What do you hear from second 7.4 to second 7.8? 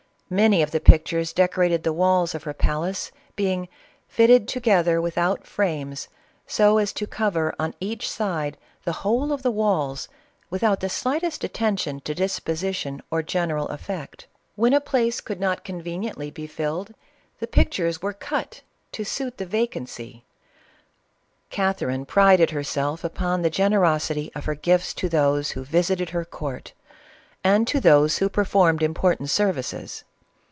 on